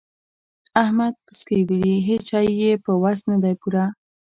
[0.83, 3.85] احمد پسکۍ ولي؛ هيڅ شی يې په وس نه دی پوره.